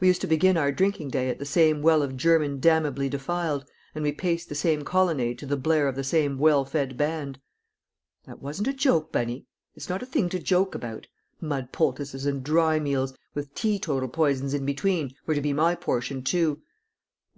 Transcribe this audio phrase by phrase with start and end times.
[0.00, 3.64] We used to begin our drinking day at the same well of German damnably defiled,
[3.94, 7.40] and we paced the same colonnade to the blare of the same well fed band.
[8.26, 11.06] That wasn't a joke, Bunny; it's not a thing to joke about;
[11.40, 16.22] mud poultices and dry meals, with teetotal poisons in between, were to be my portion
[16.22, 16.60] too.